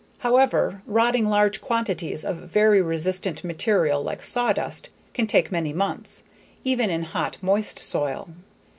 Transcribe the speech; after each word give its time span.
However, 0.17 0.81
rotting 0.87 1.29
large 1.29 1.61
quantities 1.61 2.25
of 2.25 2.37
very 2.37 2.81
resistant 2.81 3.43
material 3.43 4.01
like 4.01 4.23
sawdust 4.25 4.89
can 5.13 5.27
take 5.27 5.51
many 5.51 5.73
months, 5.73 6.23
even 6.63 6.89
in 6.89 7.03
hot, 7.03 7.37
moist 7.39 7.77
soil. 7.77 8.27